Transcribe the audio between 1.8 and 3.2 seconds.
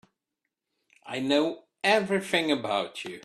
everything about you.